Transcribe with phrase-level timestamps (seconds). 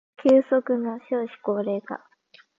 [0.27, 2.03] 急速な少子高齢化